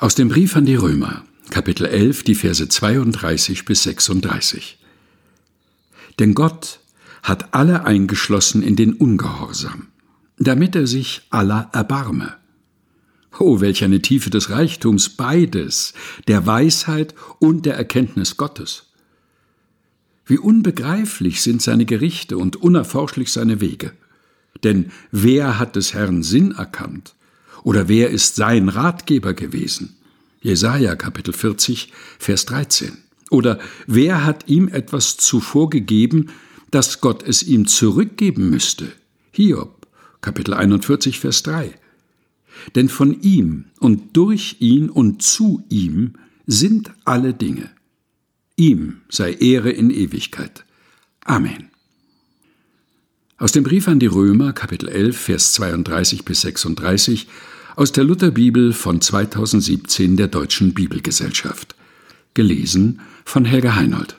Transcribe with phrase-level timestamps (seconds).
[0.00, 4.78] Aus dem Brief an die Römer, Kapitel 11, die Verse 32 bis 36.
[6.20, 6.78] Denn Gott
[7.24, 9.88] hat alle eingeschlossen in den Ungehorsam,
[10.38, 12.36] damit er sich aller erbarme.
[13.40, 15.94] Oh, welch eine Tiefe des Reichtums beides,
[16.28, 18.84] der Weisheit und der Erkenntnis Gottes.
[20.26, 23.90] Wie unbegreiflich sind seine Gerichte und unerforschlich seine Wege.
[24.62, 27.16] Denn wer hat des Herrn Sinn erkannt?
[27.62, 29.96] Oder wer ist sein Ratgeber gewesen?
[30.40, 32.98] Jesaja Kapitel 40, Vers 13.
[33.30, 36.30] Oder wer hat ihm etwas zuvor gegeben,
[36.70, 38.92] dass Gott es ihm zurückgeben müsste?
[39.32, 39.86] Hiob
[40.20, 41.74] Kapitel 41, Vers 3.
[42.74, 46.14] Denn von ihm und durch ihn und zu ihm
[46.46, 47.70] sind alle Dinge.
[48.56, 50.64] Ihm sei Ehre in Ewigkeit.
[51.24, 51.70] Amen.
[53.40, 57.28] Aus dem Brief an die Römer, Kapitel 11, Vers 32 bis 36,
[57.76, 61.76] aus der Lutherbibel von 2017 der Deutschen Bibelgesellschaft.
[62.34, 64.16] Gelesen von Helga Heinold.